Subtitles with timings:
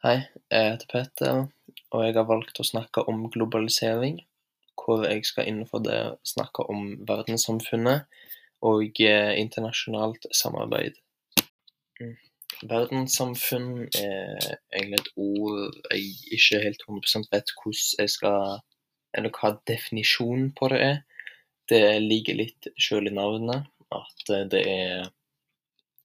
[0.00, 1.38] Hei, jeg heter Peter,
[1.92, 4.14] og jeg har valgt å snakke om globalisering.
[4.80, 8.06] Hvor jeg skal innenfor det snakke om verdenssamfunnet
[8.64, 10.96] og internasjonalt samarbeid.
[12.70, 14.40] Verdenssamfunn er
[14.72, 16.08] egentlig et ord jeg
[16.38, 18.58] ikke helt 100 vet hvordan jeg skal
[19.12, 20.98] Eller hva definisjonen på det er.
[21.68, 24.26] Det ligger litt sjøl i navnet at
[24.56, 25.12] det er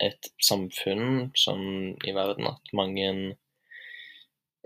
[0.00, 3.36] et samfunn sånn i verden at mange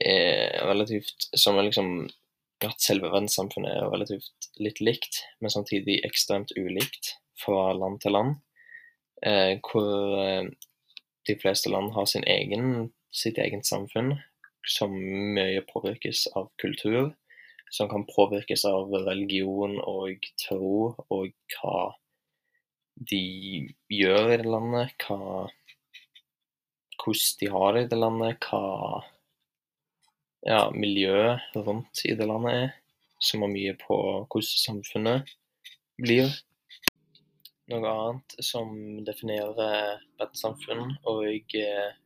[0.00, 2.08] er relativt Som er liksom
[2.64, 8.36] at selve verdenssamfunnet er relativt litt likt, men samtidig ekstremt ulikt fra land til land.
[9.68, 10.48] Hvor
[11.28, 14.14] de fleste land har sin egen sitt eget samfunn
[14.66, 14.94] som
[15.36, 17.12] mye påvirkes av kultur,
[17.70, 21.78] som kan påvirkes av religion og tro og hva
[22.94, 23.24] de
[23.92, 25.46] gjør i det landet, hva
[27.04, 29.02] hvordan de har det i det landet, hva
[30.44, 32.72] ja, miljøet rundt i det landet er,
[33.24, 33.96] som har mye på
[34.28, 35.34] hvordan samfunnet
[36.00, 36.28] blir.
[37.72, 38.74] Noe annet som
[39.06, 39.56] definerer
[40.20, 41.24] verdenssamfunn og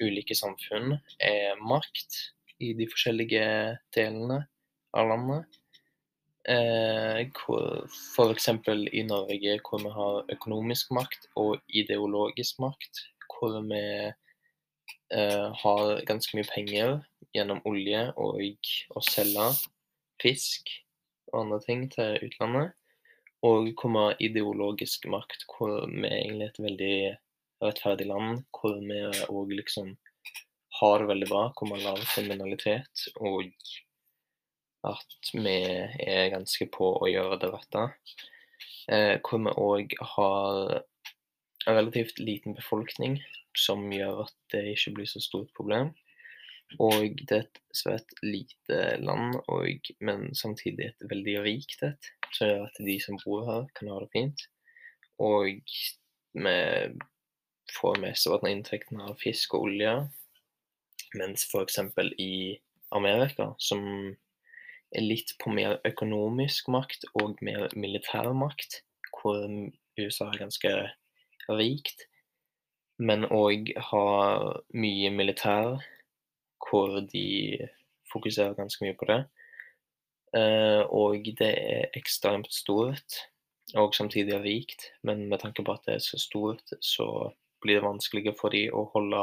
[0.00, 2.16] ulike samfunn, er makt
[2.62, 3.44] i de forskjellige
[3.92, 4.38] delene
[4.96, 5.58] av landet.
[8.14, 13.04] For eksempel i Norge hvor vi har økonomisk makt og ideologisk makt,
[13.36, 13.84] hvor vi
[15.12, 16.94] har ganske mye penger
[17.36, 18.40] gjennom olje og
[18.96, 19.48] å selge
[20.22, 20.70] fisk
[21.32, 22.72] og andre ting til utlandet.
[23.42, 26.96] Og har ideologisk makt, hvor vi egentlig er et veldig
[27.62, 29.96] rettferdig land, hvor vi òg liksom
[30.78, 33.50] har det veldig bra, hvor vi har lav kriminalitet, og
[34.86, 35.56] at vi
[36.06, 37.84] er ganske på å gjøre det rette.
[39.26, 40.78] Hvor vi òg har
[41.66, 43.20] en relativt liten befolkning,
[43.58, 45.92] som gjør at det ikke blir så stort problem.
[46.80, 52.48] Og det er et svært lite land, og men samtidig et veldig rikt et, som
[52.48, 54.46] gjør at de som bor her, kan ha det fint.
[55.20, 55.60] Og
[56.32, 56.54] vi
[57.76, 59.94] får mesteparten av inntektene av fisk og olje,
[61.18, 62.58] mens eksempel i
[62.96, 63.84] Amerika, som
[64.92, 68.80] er litt på mer økonomisk makt og mer militær makt,
[69.12, 69.44] hvor
[70.00, 70.72] USA er ganske
[71.52, 72.06] rikt,
[73.02, 75.80] men òg har mye militær,
[76.62, 77.58] hvor de
[78.12, 79.20] fokuserer ganske mye på det.
[80.94, 83.18] Og det er ekstremt stort,
[83.74, 87.06] og samtidig rikt, men med tanke på at det er så stort, så
[87.62, 89.22] blir det vanskeligere for de å holde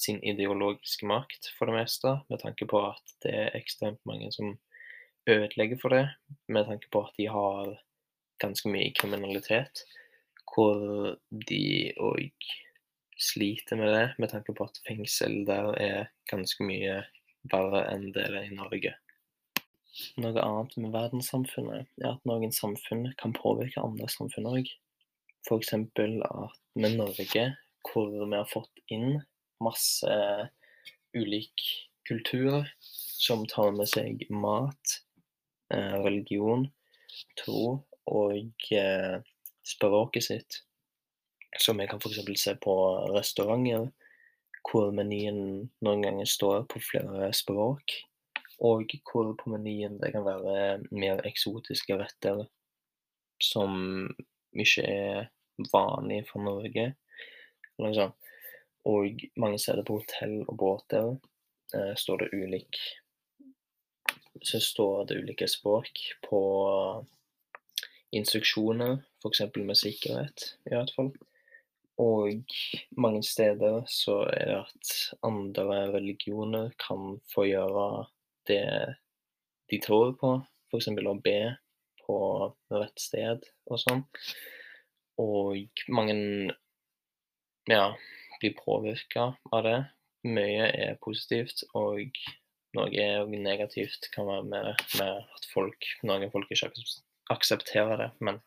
[0.00, 4.54] sin ideologiske makt, for det meste, med tanke på at det er ekstremt mange som
[5.28, 6.06] ødelegger for det,
[6.48, 7.74] med tanke på at de har
[8.40, 9.84] ganske mye kriminalitet,
[10.54, 11.16] hvor
[11.50, 11.64] de
[12.00, 12.32] òg
[13.20, 17.00] sliter med det, med tanke på at fengsel der er ganske mye
[17.52, 18.94] verre enn det er i Norge.
[20.22, 24.70] Noe annet med verdenssamfunnet er at noen samfunn kan påvirke andre samfunn òg.
[25.50, 27.44] Eksempel at med Norge,
[27.88, 29.20] hvor vi har fått inn
[29.60, 30.16] masse
[31.16, 31.64] ulik
[32.08, 35.00] kultur som tar med seg mat,
[35.70, 36.68] religion,
[37.40, 38.70] tro og
[39.66, 40.60] språket sitt.
[41.58, 42.40] Så jeg kan f.eks.
[42.40, 42.74] se på
[43.14, 43.90] restauranter
[44.70, 47.96] hvor menyen noen ganger står på flere språk,
[48.60, 52.44] og hvor på menyen det kan være mer eksotiske retter
[53.40, 54.04] som
[54.52, 55.30] ikke er
[55.72, 56.92] vanlige for Norge,
[57.80, 58.12] Liksom.
[58.84, 61.14] Og mange steder på hotell og båter
[61.96, 62.76] står det ulik
[64.42, 66.40] så står det ulike språk på
[68.16, 69.42] instruksjoner, f.eks.
[69.56, 71.10] med sikkerhet, i hvert fall.
[72.00, 72.54] Og
[72.96, 74.92] mange steder så er det at
[75.26, 78.06] andre religioner kan få gjøre
[78.48, 78.96] det
[79.70, 80.30] de tror på,
[80.70, 80.88] f.eks.
[80.90, 81.40] å be
[82.00, 82.18] på
[82.72, 84.02] rett sted og sånn.
[85.20, 86.16] Og mange
[87.70, 87.84] ja,
[88.40, 89.78] blir påvirka av det.
[90.26, 92.16] Mye er positivt, og
[92.76, 96.70] noe er negativt kan være med, med at folk, noen folk ikke
[97.32, 98.10] aksepterer det.
[98.20, 98.40] Men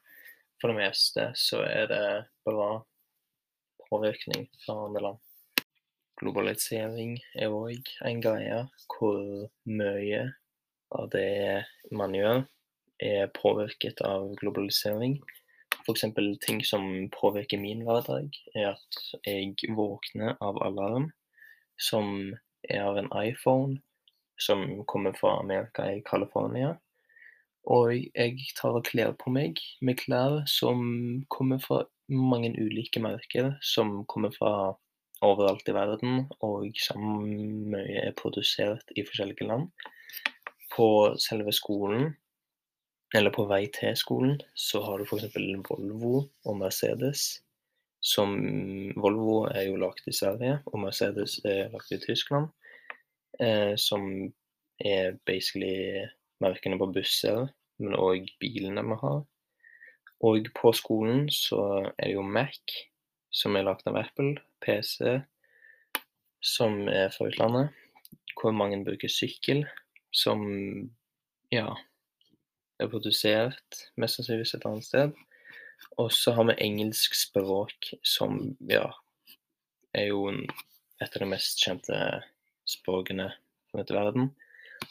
[0.62, 2.04] for det meste så er det
[2.48, 2.81] bra
[3.94, 5.22] påvirkning fra andre land.
[6.22, 8.60] Globalisering er òg en greie
[8.94, 9.22] hvor
[9.69, 10.24] mye
[10.94, 12.44] av det man gjør,
[13.04, 15.18] er påvirket av globalisering.
[15.84, 16.06] F.eks.
[16.45, 21.10] ting som påvirker min hverdag, er at jeg våkner av alarm
[21.81, 22.31] som
[22.69, 23.81] er av en iPhone
[24.40, 26.78] som kommer fra Amerika i California.
[27.63, 33.54] Og jeg tar og kler på meg med klær som kommer fra mange ulike merker,
[33.62, 34.74] som kommer fra
[35.24, 36.68] overalt i verden, og
[37.00, 39.70] mye er produsert i forskjellige land.
[40.74, 42.14] På selve skolen,
[43.14, 45.30] eller på vei til skolen, så har du f.eks.
[45.70, 47.44] Volvo og Mercedes.
[48.04, 48.34] Som
[49.00, 52.50] Volvo er jo lagd i Sverige, og Mercedes er lagd i Tyskland.
[53.40, 54.10] Eh, som
[54.84, 56.04] er basically
[56.44, 57.48] merkene på busser,
[57.80, 59.22] men òg bilene vi har.
[60.24, 61.62] Og på skolen så
[61.98, 62.75] er det jo Mac,
[63.34, 65.20] som er lagd av Apple, PC,
[66.44, 67.74] som er fra utlandet,
[68.40, 69.66] hvor mange bruker sykkel,
[70.14, 70.44] som
[71.54, 71.68] ja
[72.81, 75.14] er produsert mest sannsynligvis et annet sted.
[76.00, 78.88] Og så har vi engelsk språk, som ja
[79.94, 81.98] er jo et av de mest kjente
[82.69, 83.30] språkene
[83.74, 84.31] i verden.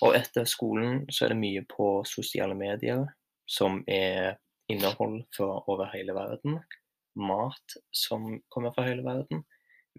[0.03, 3.07] Og etter skolen så er det mye på sosiale medier,
[3.47, 4.39] som er
[4.71, 6.61] innhold fra over hele verden.
[7.19, 9.43] Mat som kommer fra hele verden.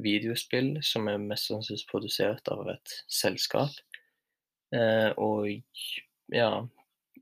[0.03, 3.75] Videospill som er mest sannsynlig produsert av et selskap.
[4.73, 5.49] Eh, og
[6.33, 6.49] ja,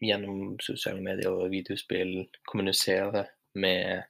[0.02, 3.26] gjennom sosiale medier og videospill kommunisere
[3.60, 4.08] med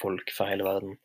[0.00, 0.96] folk fra hele verden.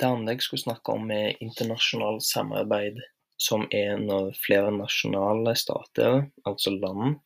[0.00, 2.98] Det andre jeg skulle snakke om, er internasjonalt samarbeid
[3.40, 7.20] som er når flere nasjonale stater, altså land,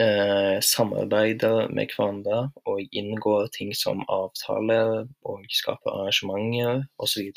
[0.00, 7.30] eh, samarbeider med hverandre og inngår ting som avtaler og skaper arrangementer osv.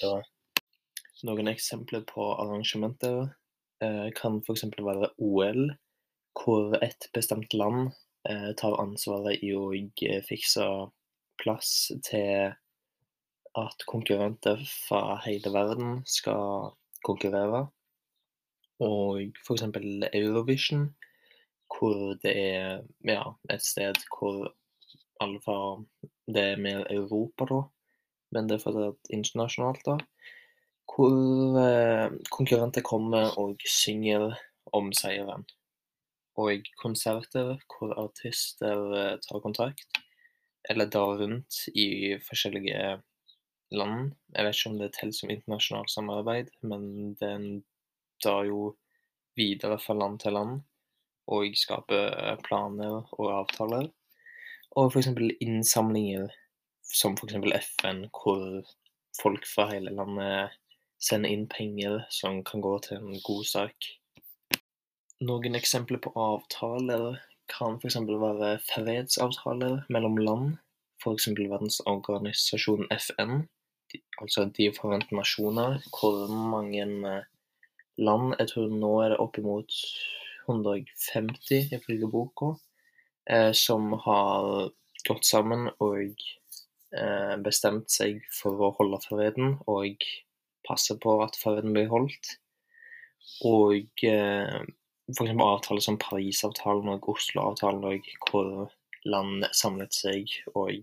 [1.27, 3.21] Noen eksempler på arrangementer
[3.83, 4.65] eh, kan f.eks.
[4.79, 5.69] være OL,
[6.39, 7.93] hvor et bestemt land
[8.29, 9.69] eh, tar ansvaret i å
[10.27, 10.67] fikse
[11.41, 12.53] plass til
[13.53, 16.73] at konkurrenter fra hele verden skal
[17.05, 17.67] konkurrere
[18.83, 19.63] og f.eks.
[20.13, 20.87] Eurovision,
[21.73, 24.51] hvor det er ja, et sted hvor
[25.23, 25.57] alle fra
[26.27, 27.59] Det er mer Europa, da,
[28.31, 29.97] men det er fortsatt internasjonalt, da.
[30.93, 34.31] Hvor eh, konkurrenter kommer og synger
[34.75, 35.43] om seieren.
[36.39, 39.99] Og konserter hvor artister eh, tar kontakt,
[40.69, 43.01] eller drar rundt i forskjellige
[43.75, 44.13] land.
[44.33, 46.85] Jeg vet ikke om det teller som internasjonalt samarbeid, men
[47.19, 48.61] det er en jo
[49.35, 50.61] videre fra land til land
[51.31, 53.89] og skaper eh, planer og avtaler.
[54.75, 55.11] Og f.eks.
[55.43, 56.31] innsamlinger
[56.83, 57.37] som f.eks.
[57.67, 58.63] FN, hvor
[59.21, 60.55] folk fra hele landet
[61.03, 63.89] sender inn penger som kan gå til en god sak.
[65.23, 67.19] Noen eksempler på avtaler
[67.51, 67.99] kan f.eks.
[68.07, 70.47] være fredsavtaler mellom land,
[71.03, 71.29] f.eks.
[71.37, 73.43] verdensorganisasjonen FN,
[74.21, 77.23] altså De forente nasjoner, hvor mange eh,
[77.97, 78.33] land.
[78.39, 79.75] Jeg tror nå er det oppimot
[80.47, 82.53] 150, ifølge boka,
[83.29, 84.69] eh, som har
[85.07, 86.13] gått sammen og
[86.95, 90.05] eh, bestemt seg for å holde freden og
[90.67, 92.37] passe på at freden blir holdt.
[93.47, 94.59] Og eh,
[95.11, 95.33] f.eks.
[95.33, 98.71] avtaler som Parisavtalen og Oslo-avtalen, hvor
[99.03, 100.79] land samlet seg og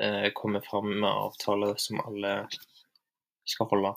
[0.00, 2.34] eh, kommer fram med avtaler som alle
[3.48, 3.94] skal holde.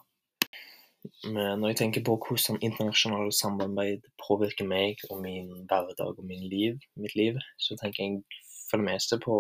[1.26, 6.78] Når jeg tenker på hvordan internasjonalt samarbeid påvirker meg og min hverdag og min liv,
[6.96, 9.38] mitt liv, så tenker jeg for det meste på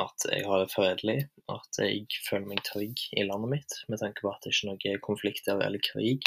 [0.00, 1.16] at jeg har det fredelig,
[1.52, 4.70] at jeg føler meg trygg i landet mitt, med tanke på at det ikke er
[4.72, 6.26] noen konflikter eller krig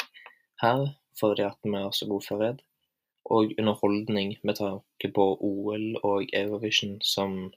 [0.62, 2.62] her, fordi at vi har så god fred.
[3.30, 7.52] Og underholdning med tanke på OL og Eurovision som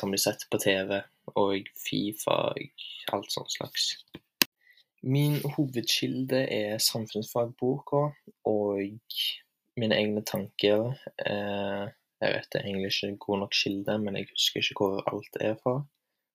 [0.00, 1.00] kan bli sett på TV,
[1.34, 3.94] og Fifa og alt sånt slags.
[5.06, 8.00] Min hovedkilde er samfunnsfagboka
[8.50, 8.80] og
[9.78, 10.96] mine egne tanker.
[11.22, 11.84] Eh,
[12.20, 15.38] jeg vet det er egentlig ikke god nok kilde, men jeg husker ikke hvor alt
[15.40, 15.76] er fra.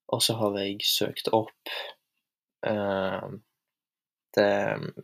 [0.08, 1.74] Og så har jeg søkt opp
[2.68, 3.30] eh,
[4.36, 4.52] det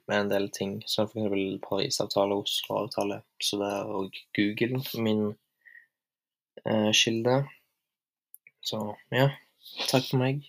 [0.08, 1.60] med en del ting, som f.eks.
[1.68, 3.22] Parisavtale og Oslo-avtale.
[3.44, 5.26] Så det er òg Google min
[6.64, 7.42] eh, kilde.
[8.64, 9.34] Så ja,
[9.88, 10.48] takk for meg.